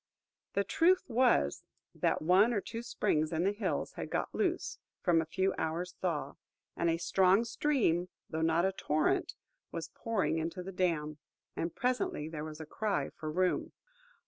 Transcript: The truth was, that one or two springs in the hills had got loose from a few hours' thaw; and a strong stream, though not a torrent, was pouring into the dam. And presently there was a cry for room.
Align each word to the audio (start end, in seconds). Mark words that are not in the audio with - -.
The 0.53 0.63
truth 0.63 1.03
was, 1.07 1.61
that 1.93 2.23
one 2.23 2.53
or 2.53 2.59
two 2.59 2.81
springs 2.81 3.31
in 3.31 3.43
the 3.43 3.51
hills 3.51 3.93
had 3.93 4.09
got 4.09 4.33
loose 4.33 4.79
from 5.03 5.21
a 5.21 5.27
few 5.27 5.53
hours' 5.59 5.93
thaw; 6.01 6.37
and 6.75 6.89
a 6.89 6.97
strong 6.97 7.45
stream, 7.45 8.09
though 8.27 8.41
not 8.41 8.65
a 8.65 8.71
torrent, 8.71 9.35
was 9.71 9.89
pouring 9.93 10.39
into 10.39 10.63
the 10.63 10.71
dam. 10.71 11.19
And 11.55 11.75
presently 11.75 12.27
there 12.27 12.43
was 12.43 12.59
a 12.59 12.65
cry 12.65 13.11
for 13.11 13.29
room. 13.29 13.73